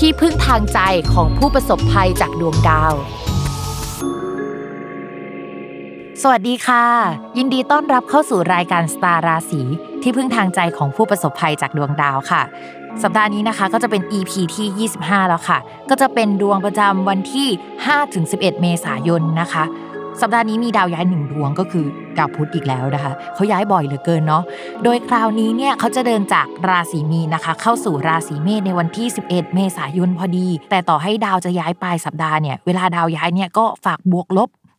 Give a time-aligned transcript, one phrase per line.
[0.00, 0.80] ที่พึ่งทางใจ
[1.12, 2.94] ของผู้ประสบภัยจากดวงดาว
[6.22, 6.84] สวัสดีค่ะ
[7.38, 9.62] ยินดีต้อนรับเข้าสู่รายการสตาร์ราศี
[10.02, 12.42] ที่พึ่งทางใจของผู้ประสบภัยจากดวงดาวค่ะ
[13.02, 15.58] สัปดาห์นี้นะคะก็จะเป็น EP ที่ 25 แล้วค่ะ
[15.90, 17.48] ก็จะเป็นดวงประจำวันที่
[18.04, 19.64] 5-11 เมษายนนะคะ
[20.20, 21.86] สัปดาห์นี้มีดาวย้ายหนึ่งดวงก็คือ
[22.18, 24.42] ดาวพุธอีกแล้วนะคะเขาย้ายบ่อยเหลือเกินเนาะ
[24.84, 34.48] โดยคราวนี้เนี่ยเขาจะเดินจากราศีมีนะคะ เข้าสู่ราศีเมษในวันที่ 11 เมษายนพอดี แต่ต่อให้ดาวจะย้ายปลายสัปดาห์เนี่ยเวลาดาวย้ายเนี่ยก็ฝากบวกลบ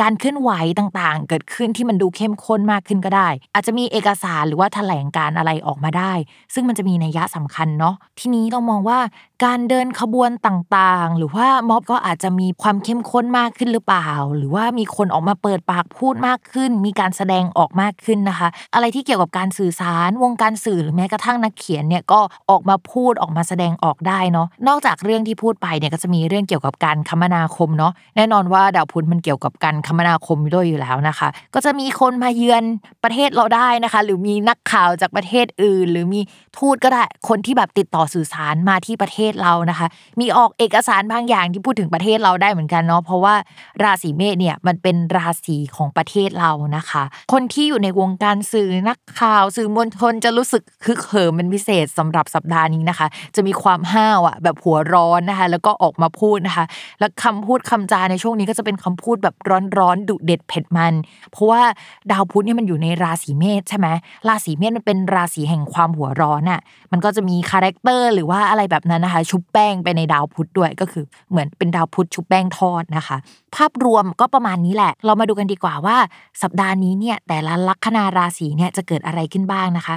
[0.00, 6.12] การเคลื่อนไหวต่างๆ เกิดขึ้นที่มันดูเข้มข้นมากขึ้นก็ได้ อาจจะมีเอกสารหรือว่าแถลงการอะไรออกมาได้
[6.54, 8.98] ซึ่งมันจะมีนัยยะสำคัญเนาะทีนี้เรามองว่า
[9.44, 32.62] การเดินขบวนต่างๆ หรือว่าม็อบก็อาจจะมีความเข้มข้นมากขึ้นหรือเปล่า หรือว่ามีคนออกมาเปิดปากพูดมากขึ้น มีการแสดงออกมากขึ้นนะคะ อะไรที่เกี่ยวกับการสื่อสารวงการสื่อหรือแม้กระทั่งนักเขียนเนี่ยก็ออกมาพูดออกมาแสดงออกได้เนาะนอกจากเรื่องที่พูดไปเนี่ยก็จะมีเรื่องเกี่ยวกับการคมนาคมเนาะแน่นอนว่าดาวพุธมันเกี่ยวกับการคมนาคมด้วยอยู่แล้วนะคะ ก็จะมีคนมาเยือน
[33.04, 36.20] ประเทศเราได้นะคะ หรือมีนักข่าวจากประเทศอื่น หรือมี
[36.58, 39.86] ทูตก็ได้คนที่แบบติดต่อสื่อสารมาที่ประเทศเรานะคะ
[40.20, 43.34] มีออกเอกสารบางอย่างที่พูดถึงประเทศเราได้เหมือนกันเนาะเพราะว่า
[43.82, 47.02] ราศีเมษเนี่ยมันเป็นราศีของประเทศเรานะคะ
[47.32, 56.64] คนที่อยู่ในวงการสื่อนักข่าวสื่อมวลชนจะรู้สึกคึกเหิมเป็นพิเศษสำหรับสัปดาห์นี้นะคะ จะมีความห้าวอะแบบหัวร้อนนะคะ แล้วก็ออกมาพูดนะคะ
[57.00, 60.94] แล้วคำพูดคำจาในช่วงนี้ก็จะเป็นคำพูดแบบร้อนๆดุเด็ดเผ็ดมัน
[61.32, 61.62] เพราะว่า
[62.10, 63.88] ดาวพุธเนี่ยมันอยู่ในราศีเมษใช่ไหม
[64.28, 66.60] ราศีเมษมันเป็นราศีแห่งความหัวร้อนอะ
[66.92, 73.16] มันก็จะมี character หรือว่าอะไรแบบนั้นนะคะ ชุบแป้งไปในดาวพุธด้วยก็คือเหมือนเป็นดาวพุธชุบแป้งทอดนะคะ
[73.56, 75.96] ภาพรวมก็ประมาณนี้แหละ เรามาดูกันดีกว่าว่า
[76.42, 79.96] สัปดาห์นี้เนี่ยแต่ละลัคนาราศีเนี่ยจะเกิดอะไรขึ้นบ้างนะคะ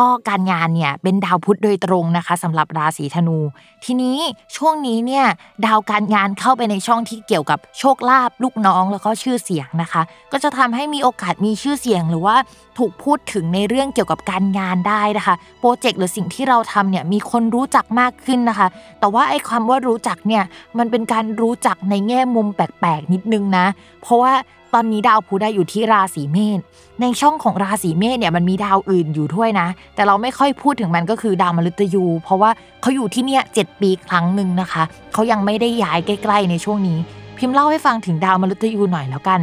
[0.00, 3.38] ก็การงานเนี่ยเป็นดาวพุธโดยตรงนะคะสำหรับราศีธนู
[3.84, 4.18] ทีนี้
[4.56, 5.24] ช่วงนี้เนี่ย
[5.66, 10.02] ดาวการงานเข้าไปในช่องที่เกี่ยวกับโชคลาภลูกน้องแล้วก็ชื่อเสียงนะคะ
[10.32, 12.36] ก็จะทำให้มีโอกาสมีชื่อเสียงหรือว่า
[12.78, 18.68] ถูกพูดถึงในเรื่องเกี่ยวกับการงานได้นะคะโปรเจกต์หรือสิ่งที่เราทำเนี่ยมีคนรู้จักมากขึ้นนะคะ
[19.00, 20.42] แต่ว่าไอ้คำว่ารู้จักเนี่ย
[20.78, 23.66] มันเป็นการรู้จักในแง่มุมแปลกๆนิดนึงนะ
[24.02, 24.32] เพราะว่า
[24.74, 26.60] ตอนนี้ดาวพุธได้อยู่ที่ราศีเมษ
[27.00, 32.50] ในช่องของราศีเมษเนี่ยมันมีดาวอื่นอยู่ด้วยนะแต่เราไม่ค่อยพูดถึงมันก็คือดาวมฤตยู เพราะว่า
[32.80, 34.82] เขาอยู่ที่เนี่ยเจ็ดปีครั้งหนึ่งนะคะ
[35.12, 36.98] เขายังไม่ได้ย้ายใกล้ ๆ ในช่วงนี้
[37.38, 39.40] พิมพ์เล่าให้ฟังถึงดาวมฤตยูหน่อยแล้วกัน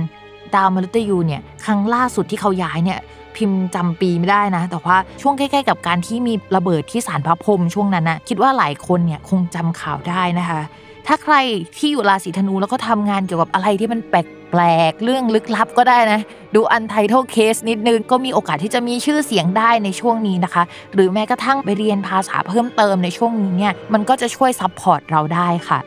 [0.56, 3.00] ดาวมฤตยูเนี่ยครั้งล่าสุดที่เขาย้ายเนี่ย
[3.36, 10.62] พิมพ์จำปีไม่ได้นะ แต่ว่าช่วงใกล้ๆ กับการที่มีระเบิดที่สารพระพรมช่วงนั้นนะคิดว่าหลายคนเนี่ยคงจำข่าวได้นะคะ
[11.08, 11.36] ถ้าใคร
[11.78, 14.62] ที่อยู่ราศีธนูแล้วก็ทำงานเกี่ยวกับอะไรที่มันแปลกแปล
[14.92, 16.20] กเรื่องลึกลับก็ได้นะ
[16.56, 20.64] ดู untitled case นิดนึง ก็มีโอกาสที่จะมีชื่อเสียงได้ในช่วงนี้นะคะ
[20.94, 25.80] หรือแม้กระทั่งไปเรียนภาษาเพิ่มเติมในช่วงนี้เนี่ยมันก็จะช่วย support เราได้ค่ะ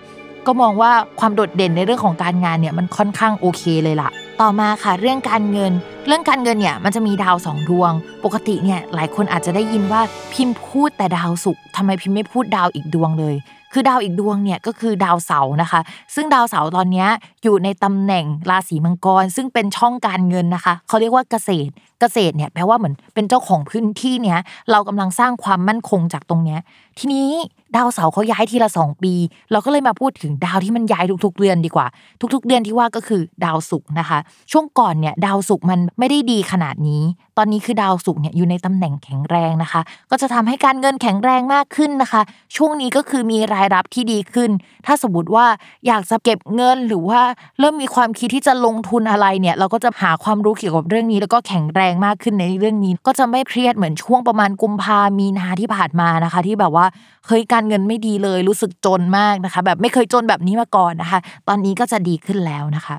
[0.46, 5.72] ก็มองว่าความโดดเด่นในเรื่องของการงานเนี่ยมันค่อนข้างโอเคเลยล่ะ ต่อมาค่ะเรื่องการเงิน
[6.06, 7.92] เรื่องการเงินเนี่ยมันจะมีดาวสองดวง
[8.24, 10.00] ปกติเนี่ยหลายคนอาจจะได้ยินว่า
[10.32, 13.36] พิมพ์พูดแต่ดาวศุกร์ทำไมพิมพ์ไม่พูดดาวอีกดวงเลย
[13.72, 15.80] คือดาวอีกดวงเนี่ยก็คือดาวเสาร์นะคะ
[16.14, 17.06] ซึ่งดาวเสาร์ตอนนี้
[17.42, 24.38] อยู่ในตำแหน่งราศีมังกร ซึ่งเป็นช่องการเงินนะคะ เขาเรียกว่าเกษตร เกษตรเนี่ยแปลว่าเหมือนเป็นเจ้าของพื้นที่เนี้ย
[24.70, 26.60] เรากำลังสร้างความมั่นคงจากตรงเนี้ย
[26.98, 27.30] ทีนี้
[27.76, 29.12] ดาวเสาเขาย้ายทีละสองปี
[29.52, 31.86] เราก็เลยมาพูดถึงดาวที่มันย้ายทุกๆเดือนดีกว่า
[32.34, 34.18] ทุก ๆ เดือนที่ว่าก็คือดาวศุกร์นะคะ
[34.52, 37.02] ช่วงก่อนเนี่ยดาวศุกร์มันไม่ได้ดีขนาดนี้
[37.38, 39.80] ตอนนี้คือดาวศุกร์เนี่ยอยู่ในตำแหน่งแข็งแรงนะคะ
[40.10, 42.22] ก็จะทำให้การเงินแข็งแรงมากขึ้นนะคะ
[42.56, 44.50] ช่วงนี้ก็คือมีรายรับที่ดีขึ้น
[44.86, 45.46] ถ้าสมมติว่า
[45.86, 47.20] อยากจะเก็บเงินหรือว่า
[47.60, 56.86] เริ่มมีความคิดที่จะลงทุนอะไรเนี่ย เราก็จะหาความรู้เกี่ยวกับเรื่องนี้แล้วก็แข็งแรงมากขึ้นในเรื่องนี้ ก็จะไม่เครียดเหมือนช่วงประมาณกุมภามีนาที่ผ่านมานะคะ ที่แบบว่า
[57.26, 62.96] เคยการเงินไม่ดีเลยรู้สึกจนมากนะคะ แบบไม่เคยจนแบบนี้มาก่อนนะคะ ตอนนี้ก็จะดีขึ้นแล้วนะคะ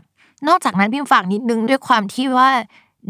[0.48, 2.50] นอกจากนั้นพิมฝากนิดนึงด้วยความที่ว่า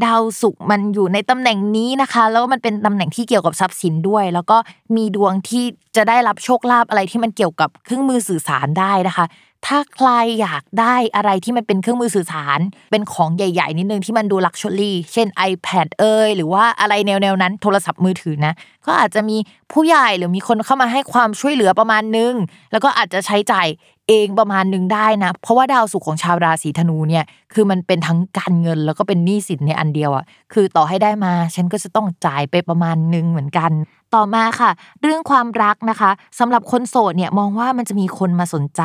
[0.05, 4.57] ดาวศุกร์มันอยู่ในตำแหน่งนี้นะคะ แล้วมันเป็นตำแหน่งที่เกี่ยวกับทรัพย์สินด้วย แล้วก็
[4.95, 5.63] มีดวงที่
[5.95, 9.25] จะได้รับโชคลาภอะไรที่มันเกี่ยวกับเครื่องมือสื่อสารได้นะคะ
[9.67, 10.09] ถ้าใคร
[10.41, 12.59] อยากได้อะไรที่มันเป็นเครื่องมือสื่อสาร
[12.91, 18.53] เป็นของใหญ่ ๆ นิดนึงที่มันดู luxury เช่น iPad เอยหรือว่าอะไรแนวๆนั้นโทรศัพท์มือถือนะ
[18.85, 19.37] ก็อาจจะมี
[19.71, 22.33] ผู้ใหญ่หรือมีคนเข้ามาให้ความช่วยเหลือประมาณนึง
[22.71, 23.67] แล้วก็อาจจะใช้จ่าย
[24.09, 33.71] เองประมาณนึงได้นะ เพราะว่าดาวศุกร์ของชาวราศีธนูเนี่ยคือมันเป็นทั้งการเงินแล้วก็เป็นหนี้สินในอันเดียวอะคือต่อให้ได้มาฉันก็จะต้องจ่ายไปประมาณนึงเหมือนกัน
[34.15, 38.83] ต่อมาค่ะ เรื่องความรักนะคะสำหรับคนโสดเนี่ยมองว่ามันจะมีคนมาสนใจ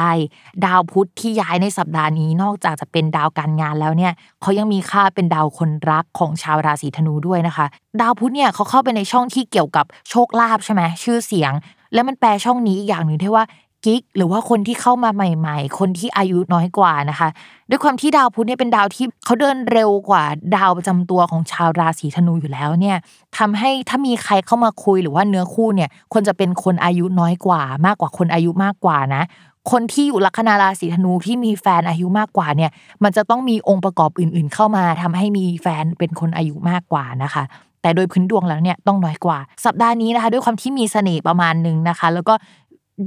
[0.64, 7.66] ดาวพุธที่ย้ายในสัปดาห์นี้นอกจากจะเป็นดาวการงานแล้วเนี่ยเขายังมีค่าเป็นดาวคนรักของชาวราศีธนูด้วยนะคะ
[8.00, 11.52] ดาวพุธเนี่ยเขาเข้าไปในช่องที่เกี่ยวกับโชคลาภใช่ไหมชื่อเสียง
[11.94, 13.44] แล้วมันแปลช่องนี้อีกอย่างหนึ่งที่ว่า
[13.84, 17.28] กิ๊กหรือว่าคนที่เข้ามาใหม่ ๆ คนที่อายุน้อยกว่านะคะ
[17.70, 20.25] ด้วยความที่ดาวพุธเนี่ยเป็นดาวที่เขาเดินเร็วกว่า
[20.56, 22.96] ดาวประจำตัวของชาวราศีธนูอยู่แล้วเนี่ย
[23.38, 29.22] ทำให้ถ้ามีใครเข้ามาคุยหรือว่าเนื้อคู่เนี่ยควรจะเป็นคนอายุน้อยกว่า มากกว่าคนอายุมากกว่านะ
[29.70, 32.70] คนที่อยู่ลัคนาราศีธนูที่มีแฟนอายุมากกว่าเนี่ย
[33.02, 37.43] มันจะต้องมีองค์ประกอบอื่น ๆ เข้ามาทำให้มีแฟนเป็นคนอายุมากกว่านะคะ
[37.87, 42.35] แต่โดยพื้นดวงแล้วเนี่ยต้องน้อยกว่า สัปดาห์นี้นะคะ ด้วยความที่มีเสน่ห์ประมาณหนึ่งนะคะ แล้วก็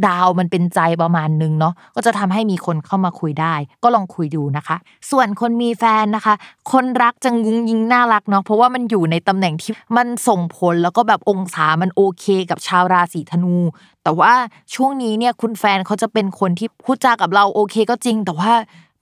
[0.08, 3.54] ดาวมันเป็นใจประมาณนึงเนาะก็จะทำให้มีคนเข้ามาคุยได้
[3.84, 4.78] ก็ลองคุยดูนะคะ
[5.12, 6.36] ส่วนคนมีแฟนนะคะ
[6.72, 13.56] คนรักจะงุ้งยิงน่ารักเนาะเพราะว่ามันอยู่ในตำแหน่งที่มันส่งผลแล้วก็แบบองศามันโอเค กับชาวราศีธนู
[14.04, 14.34] แต่ว่า
[14.76, 18.52] ช่วงนี้เนี่ยคุณแฟนเขาจะเป็นคนที่พูดจากับเราโอเคก็จริง แต่ว่า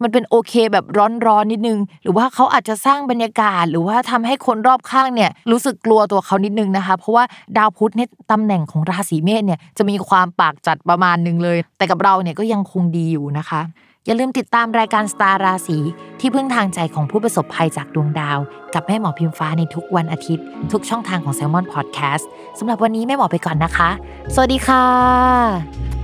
[0.01, 0.85] มันเป็นโอเคแบบ
[1.27, 7.23] ร้อนๆนิดนึง หรือว่าเขาอาจจะสร้างบรรยากาศ หรือว่าทำให้คนรอบข้างเนี่ยรู้สึกกลัวตัวเขานิดนึงนะคะ เพราะว่า
[7.57, 13.61] ดาวพุธเนี่ยตำแหน่งของราศีเมษเนี่ยจะมีความปากจัดประมาณนึงเลย แต่กับเราเนี่ยก็ยังคงดีอยู่นะคะ
[14.05, 15.77] อย่าลืมติดตามรายการสตาร์ราศี
[16.19, 18.39] ที่พึ่งทางใจของผู้ประสบภัยจากดวงดาว
[18.73, 22.23] กับแม่หมอพิมฟ้าในทุกวันอาทิตย์ ทุกช่องทางของ s ซ l m o n Podcast
[22.59, 23.89] สำหรับวันนี้แม่หมอไปก่อนนะคะ
[24.33, 25.96] สวัสดีค่ะ